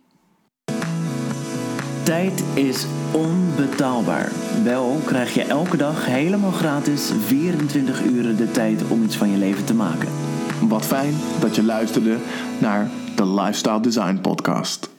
Tijd 2.04 2.44
is 2.56 2.86
onbetaalbaar. 3.14 4.32
Wel 4.64 5.00
krijg 5.06 5.34
je 5.34 5.44
elke 5.44 5.78
dag 5.78 6.06
helemaal 6.06 6.52
gratis 6.52 7.12
24 7.26 8.06
uur 8.06 8.36
de 8.36 8.52
tijd 8.52 8.90
om 8.90 9.04
iets 9.04 9.18
van 9.18 9.30
je 9.30 9.38
leven 9.38 9.66
te 9.66 9.74
maken. 9.74 10.10
Wat 10.68 10.86
fijn 10.86 11.14
dat 11.40 11.56
je 11.56 11.64
luisterde 11.64 12.18
naar 12.62 12.90
de 13.16 13.28
Lifestyle 13.28 13.82
Design 13.82 14.22
Podcast. 14.22 14.99